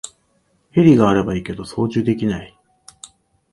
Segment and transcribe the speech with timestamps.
[0.71, 2.57] ヘリがあればいいけど操縦できない